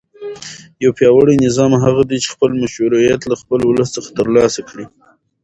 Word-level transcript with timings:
یو 0.83 0.91
پیاوړی 0.97 1.35
نظام 1.45 1.71
هغه 1.85 2.03
دی 2.09 2.17
چې 2.23 2.29
خپل 2.33 2.51
مشروعیت 2.61 3.21
له 3.25 3.35
خپل 3.41 3.59
ولس 3.63 3.89
څخه 3.95 4.09
ترلاسه 4.19 4.61
کړي. 4.69 4.85